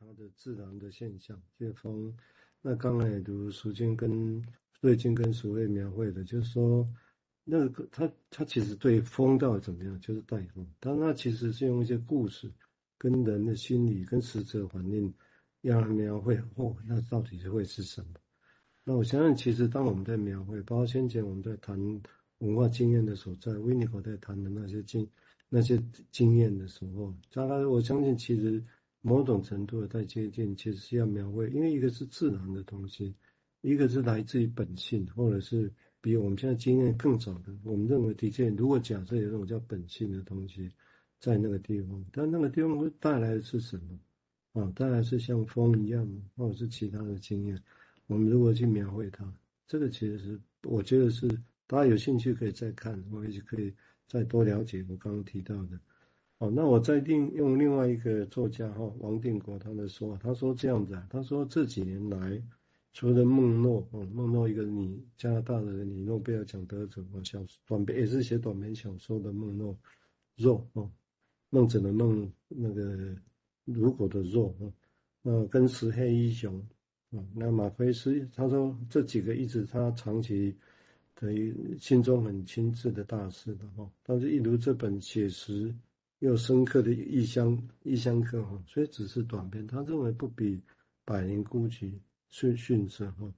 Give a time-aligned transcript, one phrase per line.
[0.00, 2.16] 它的自然的现象，这风。
[2.62, 4.40] 那刚才也读淑娟跟
[4.80, 6.88] 瑞金跟淑慧描绘的，就是说，
[7.42, 12.48] 那个他他其实对风到底怎么样，就是带风，但他其实是用一些故事
[12.96, 15.12] 跟人的心理跟实质环境，
[15.62, 18.14] 让人描绘哦，那到底是会是什么？
[18.84, 21.76] 那我相信，其实当我们在描绘，包括先前我们在谈
[22.38, 25.08] 文化经验的所在，维尼口在谈的那些经
[25.48, 25.76] 那些
[26.12, 28.62] 经验的时候，大概我相信其实。
[29.08, 33.14] 某种程度的在接近，其实是要描绘，因为一个是自然的东西，
[33.62, 35.72] 一个是来自于本性，或者是
[36.02, 37.56] 比我们现在经验更早的。
[37.64, 40.70] 我们认为的确，如果假设有这种叫本性的东西
[41.18, 43.98] 在那个地方，但那个地方会带来的是什么？
[44.52, 47.60] 啊，带来是像风一样，或者是其他的经验。
[48.06, 49.24] 我们如果去描绘它，
[49.66, 51.28] 这个其实是我觉得是
[51.66, 53.72] 大家有兴趣可以再看，或者可以
[54.06, 55.78] 再多了解我刚刚提到的。
[56.38, 62.40] 哦，那我再另用另外一个作家哈王定国他的说，他说这样子啊，他说这几年来，
[62.92, 69.76] 除了孟诺，哦，孟诺一个你加拿大的人，女诺贝尔奖得主，哦，小短篇也是写短篇小说的孟诺，
[70.36, 70.88] 若哦，
[71.50, 73.16] 孟子的孟那个
[73.64, 74.72] 如果的若哦，
[75.22, 76.56] 那跟石黑一雄，
[77.10, 80.54] 啊，那马奎斯他说这几个一直他长期
[81.16, 85.74] 等于心中很亲切的大师的哈，但是一如这本写实。
[86.20, 90.56] 又深刻的异乡异乡客哈，所以只是短篇，他认为不比
[91.04, 91.92] 《百年孤寂》
[92.28, 93.32] 逊逊色哈，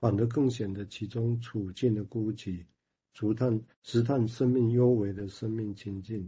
[0.00, 2.64] 反而更显得其中处境的孤寂，
[3.12, 6.26] 足探直探生命幽微的生命情境。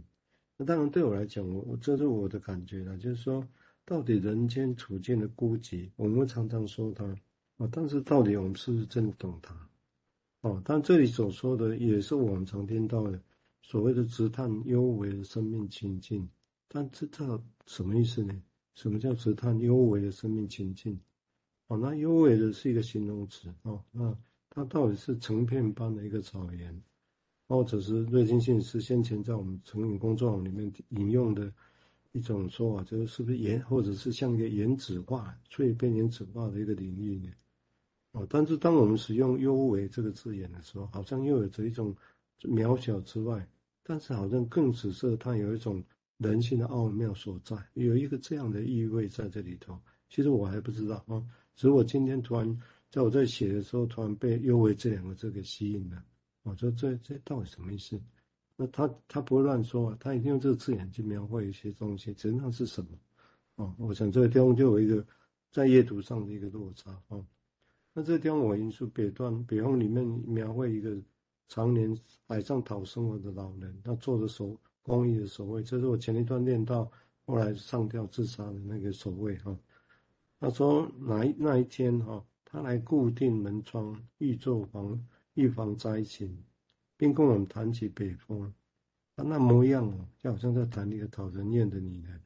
[0.57, 3.45] 那当然对我来讲，我我这是我的感觉了，就是说，
[3.83, 7.03] 到底人间处境的孤寂，我们常常说它
[7.57, 9.53] 啊，但是到底我们是不是真的懂它？
[10.41, 13.19] 哦，但这里所说的也是我们常听到的。
[13.67, 16.29] 所谓的直探幽微的生命情境，
[16.67, 18.39] 但这这什么意思呢？
[18.75, 20.99] 什么叫直探幽微的生命情境？
[21.65, 24.15] 哦，那幽微的是一个形容词哦，那
[24.51, 26.79] 它到底是成片般的一个草原，
[27.47, 31.51] 或者是瑞金信是先前在我们成瘾工作网里面引用的
[32.11, 37.31] 一种说法，就是是不是原，或者是像一个原子化、脆变原子化的一个领域呢？
[38.11, 41.95] 哦，但是当我们使用幽微这个字眼的时候，好像又有着一种
[42.41, 43.49] 渺小之外。
[43.87, 45.83] 但是好像更紫色它有一种
[46.17, 49.79] 人性的奥妙所在，有一个这样的意味在这里头。
[50.09, 51.23] 其实我还不知道啊，
[51.55, 52.59] 只是我今天突然
[52.89, 56.03] 在我在写的时候，突然被“幽微”这两个字给吸引了。
[56.41, 58.01] 我说这这到底什么意思？
[58.55, 62.89] 那他他不会乱说啊，他一定用这个字眼去描绘一些东西，实际上是什么？
[63.57, 65.05] 哦，我想这个地方就有一个
[65.51, 67.23] 在阅读上的一个落差啊。
[67.93, 70.97] 那这个地方我引述北段北方里面描绘一个。
[71.47, 71.95] 常年
[72.27, 76.91] 海上讨生活的老人，他做的守公益的守卫，这是我前一段念到
[77.25, 79.57] 后来上吊自杀的那个守卫哈。
[80.39, 86.37] 他说哪一那一天哈，他来固定门窗，预做防预防灾情，
[86.97, 88.53] 并跟我们谈起北风。
[89.15, 92.21] 他那模样哦，就好像在谈一个讨人厌的女人，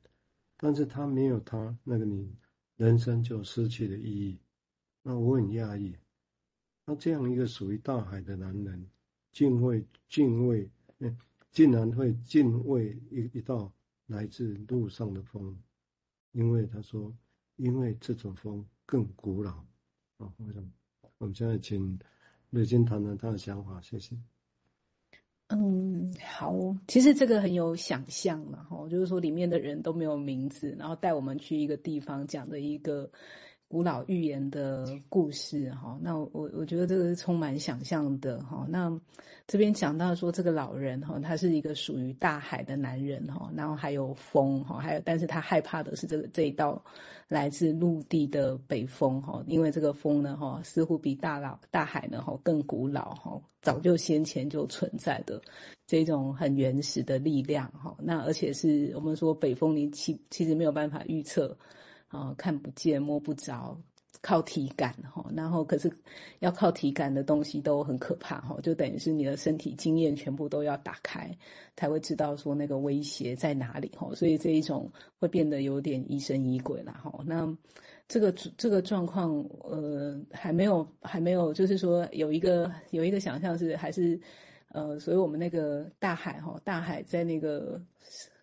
[0.58, 2.34] 但是他没有他那个女
[2.78, 4.40] 人生就失去了意义。
[5.04, 5.96] 那我很讶异，
[6.86, 8.90] 那这样一个属于大海的男人。
[9.32, 10.70] 敬畏，敬畏，
[11.00, 11.18] 嗯，
[11.52, 13.72] 竟然会敬畏一一道
[14.08, 15.56] 来自路上的风，
[16.32, 17.14] 因为他说，
[17.58, 19.52] 因为这种风更古老，
[20.18, 20.70] 啊，为什么？
[21.20, 22.00] 我们现在请
[22.50, 24.18] 瑞金谈谈他的想法，谢谢。
[25.48, 33.10] 嗯，好，其实这个很有想象嘛，哈，就是说里面的人都没有名字，然后带我们去一个地方，讲的一个。
[33.70, 38.66] 古老寓言的故事，哈，那我我觉得这个是充满想象的，哈。
[38.68, 38.92] 那
[39.46, 46.84] 这边讲到说，这个老人，哈，他是一个属于大海的男人，哈，然后还有风，哈，还有，但是他害怕的是这个这一道
[47.28, 55.40] 来自陆地的北风，哈，因为这个风呢，哈，似乎比大老大海呢，哈，更古老，哈，早就先前就存在的
[55.86, 57.96] 这种很原始的力量，哈。
[58.00, 61.56] 那而且是我们说北风，你其其实没有办法预测。
[62.10, 63.78] 啊，看不见摸不着，
[64.22, 65.92] 靠体感哈，然后可是
[66.40, 71.30] 要靠体感的东西都很可怕哈，就等于是你的身体经验全部都要打开，
[71.76, 77.24] 才会知道说那个威胁在哪里哈，所以这一种会变得有点疑神疑鬼了哈。
[77.26, 77.48] 那
[78.08, 79.32] 这个这个状况
[79.64, 84.20] 呃还没有还没有，就是说有一个有一个想象是还是
[84.70, 87.80] 呃，所以我们那个大海哈，大海在那个。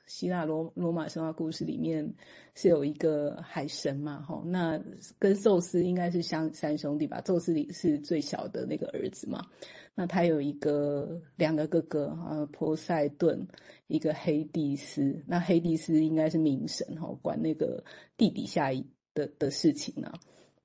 [0.06, 2.14] 希腊罗罗马神话故事里面
[2.54, 4.80] 是有一个海神嘛，吼，那
[5.18, 7.20] 跟宙斯应该是相三兄弟吧？
[7.20, 9.44] 宙斯里是最小的那个儿子嘛，
[9.94, 13.46] 那他有一个两个哥哥，啊，波塞顿，
[13.88, 17.82] 一个黑帝斯，那黑帝斯应该是冥神，吼，管那个
[18.16, 18.70] 地底下
[19.12, 20.12] 的的事情呢。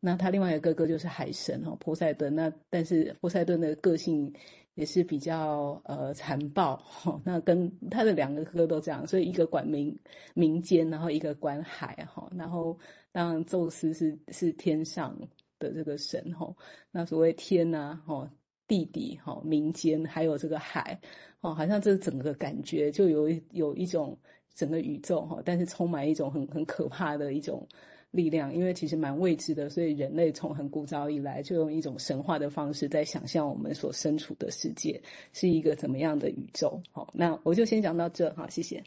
[0.03, 2.33] 那他另外一个哥哥就是海神哈，波塞顿。
[2.33, 4.33] 那但是波塞顿的个性
[4.75, 7.19] 也是比较呃残暴哈。
[7.23, 9.97] 那跟他的两个哥都这样，所以一个管民
[10.33, 12.31] 民间，然后一个管海哈。
[12.35, 12.77] 然后
[13.11, 15.17] 当然宙斯是是天上
[15.59, 16.53] 的这个神哈。
[16.91, 18.29] 那所谓天呐哈，
[18.67, 20.99] 地底哈，民间还有这个海
[21.41, 24.17] 哦，好像这整个感觉就有有一种
[24.53, 27.67] 整个宇宙哈，但是充满一种很很可怕的一种。
[28.11, 36.83] 力量，因为其实蛮未知的，所以人类从很古早以来就用一种神话的方式在想象我们所身处的世界是一个怎么样的宇宙。
[36.91, 38.83] 好，那我就先讲到这哈，谢谢。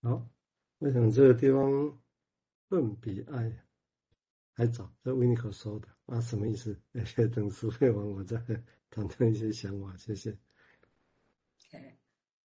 [0.00, 0.26] 好，
[0.78, 1.98] 我想这个地方
[2.68, 3.52] 论比爱
[4.54, 6.74] 还早，这维尼可说的啊，什么意思？
[7.34, 8.38] 等书背完我再
[8.88, 10.30] 谈谈一些想法，谢谢。
[11.70, 11.92] OK，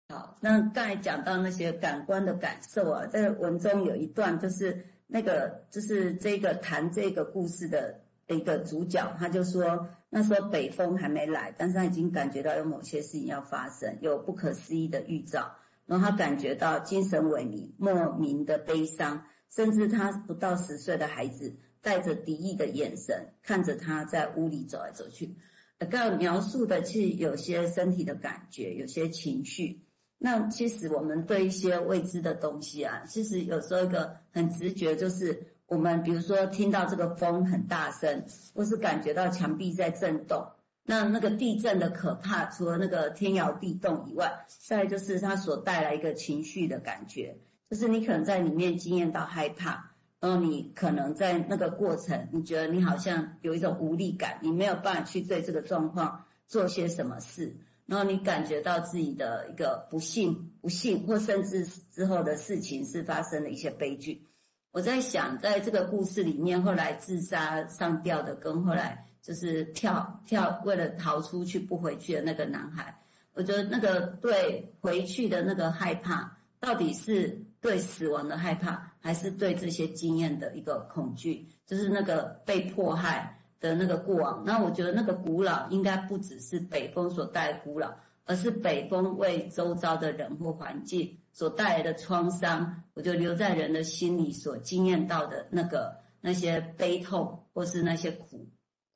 [0.09, 4.85] 好，那刚才讲到那些感官的感受啊，在文中有一段就是。
[5.13, 15.55] 那个就是这个谈这个故事的一个主角，他就说那时候北风还没来，但是他已经感觉到有某些事情要发生，有不可思议的预兆。
[15.85, 19.23] 然后他感觉到精神萎靡、莫名的悲伤，
[19.55, 25.35] 甚至他不到十岁的孩子带着敌意的眼神看着他在屋里走来走去。
[25.77, 29.83] 刚刚描述的是有些身体的感觉，有些情绪。
[30.25, 38.23] 那其实我们对一些未知的东西啊，其实有时候一个很直觉就是，我们比如说听到这个风很大声，
[38.55, 40.41] 或是感觉到墙壁在震动，
[40.85, 47.37] 那那个地震的可怕，除了那个天摇地动以外，再就是它所带来一个情绪的感觉，
[47.69, 49.91] 就是你可能在里面经验到害怕，
[50.21, 57.53] 然后你可能在那个过程，你觉得你好像有一种无力感，你没有办法去对这个状况做些什么事。
[57.85, 64.25] 然后你感觉到自己的一个不幸、不幸，或甚至之后的事情是发生了一些悲剧。
[64.71, 72.97] 我在想，在这个故事里面，后来自杀上吊的，跟后来就是跳跳为了逃出去不回去的那个男孩，
[73.33, 81.47] 我觉得那个对回去的那个害怕，到底是对死亡的害怕，还是对这些经验的一个恐惧？
[81.65, 83.39] 就是那个被迫害。
[83.63, 87.95] 的那个过往，那我觉得那个古老应该不只是北风所带的古老，
[88.25, 92.83] 而是北风为周遭的人或环境所带来的创伤。
[92.93, 98.49] 我就留在人的心里所经验到的那个那些悲痛，或是那些苦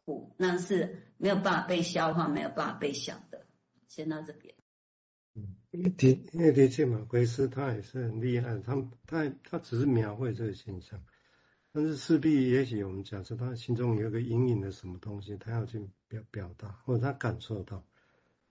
[0.04, 3.46] 苦，那是没有办法被消化、没有办法被想的。
[3.88, 4.54] 先到这边。
[5.34, 8.75] 嗯，的因为的确嘛，马奎斯他也是很厉害，他
[9.06, 11.02] 他他只是描绘这个现象。
[11.78, 17.86] 但是势必，也许我们假设他心中有一个隐隐的什么东西，他要去表表达，或者他感受到，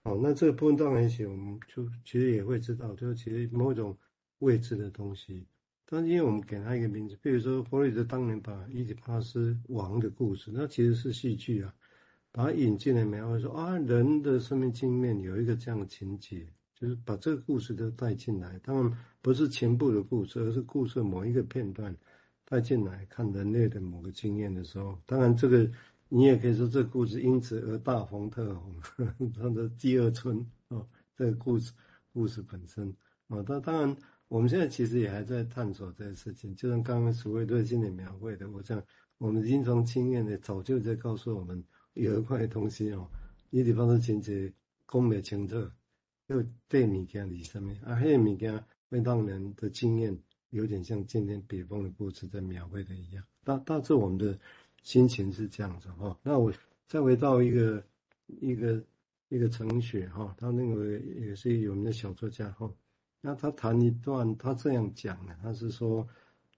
[0.04, 3.98] 哦，那这个部分当然，也许我们就其实也会知道，就是其实某种
[4.38, 5.44] 未知的东西。
[5.86, 11.74] 但是因为我们给他一个名字，比如说弗洛伊德当年把伊底帕斯王的故事，那其实是戏剧啊，
[12.30, 16.46] 把它引进来描绘说啊，人的生命经验有一个这样的情节，
[16.76, 18.56] 就是把这个故事都带进来。
[18.60, 21.92] 当然不是全部的故事，而是故事某一个片段。
[22.48, 25.68] 带进来看人类的某个经验的时候，当然这个
[26.08, 28.72] 你也可以说这个故事因此而大红特红，
[29.34, 31.72] 它的第二春哦，这个故事
[32.12, 32.88] 故事本身
[33.26, 33.96] 啊，但当然
[34.28, 38.80] 我们现在其实也还在探索这个事情，就像刚刚所谓对经典描绘的，我想
[39.18, 41.60] 我们临床经验呢早就在告诉我们
[41.94, 43.10] 有一块东西哦，
[43.50, 44.52] 你地方的情节
[44.86, 45.56] 讲不清楚，
[46.28, 50.16] 又对物件里上面啊，那个物件会让人的经验。
[50.50, 54.38] 有点像今天北风的故事在描绘的一样，大大致我们的
[54.82, 56.18] 心情是这样子哈。
[56.22, 56.52] 那我
[56.86, 57.84] 再回到一个
[58.40, 58.82] 一个
[59.28, 62.70] 一个程雪哈，他那个也是有名的小作家哈。
[63.20, 66.06] 那他谈一段，他这样讲的，他是说，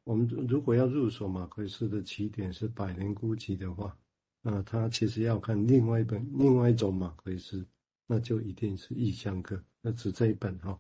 [0.05, 3.97] 我们如果要入手马奎斯的起点是《百年孤寂》的话，
[4.43, 7.67] 那他其实要看另外一本另外一种马奎斯，
[8.07, 10.79] 那就一定是《异乡客》，那只这一本哈。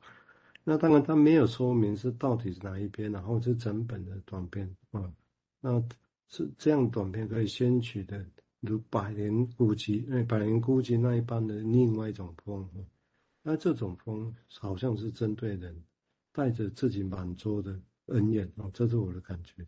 [0.70, 5.10] 那当然，他没有说明是到底是哪一篇，然后是整本的短篇啊。
[5.62, 5.82] 那
[6.28, 8.22] 是这样短篇可以先取的，
[8.60, 12.68] 如《百年孤寂》，因为《百年孤寂》那一般的另外一种风。
[13.42, 15.74] 那这种风好像是针对人，
[16.34, 19.66] 带着自己满桌的恩怨啊，这是我的感觉。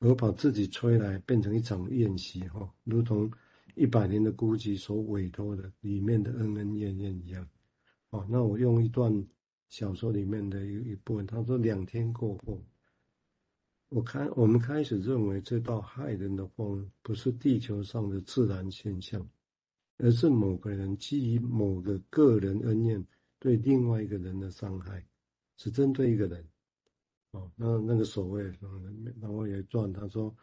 [0.00, 3.30] 我把自己吹来变成一场宴席哈，如同
[3.76, 7.48] 一百年的孤寂所委托的里面的恩恩怨怨一样。
[8.10, 9.24] 啊，那我用一段。
[9.72, 12.62] 小说里面的一一部分，他说两天过后，
[13.88, 19.26] 我看我们开始认为这道害人的风不是地球上的自然现象，
[19.96, 23.02] 而是某个人基于某个个人恩怨
[23.38, 25.02] 对另外一个人的伤害，
[25.56, 26.46] 只针对一个人。
[27.30, 28.42] 哦，那那个所谓，
[29.22, 30.36] 然后也转他说，